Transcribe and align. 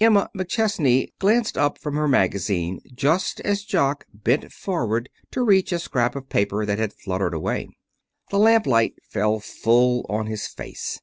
Emma 0.00 0.30
McChesney 0.34 1.08
glanced 1.18 1.58
up 1.58 1.76
from 1.78 1.94
her 1.96 2.08
magazine 2.08 2.80
just 2.94 3.38
as 3.40 3.64
Jock 3.64 4.06
bent 4.14 4.50
forward 4.50 5.10
to 5.32 5.42
reach 5.42 5.72
a 5.72 5.78
scrap 5.78 6.16
of 6.16 6.30
paper 6.30 6.64
that 6.64 6.78
had 6.78 6.94
fluttered 6.94 7.34
away. 7.34 7.68
The 8.30 8.38
lamplight 8.38 8.94
fell 9.10 9.40
full 9.40 10.06
on 10.08 10.24
his 10.26 10.46
face. 10.46 11.02